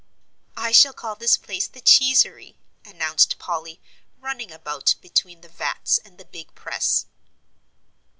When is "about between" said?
4.51-5.41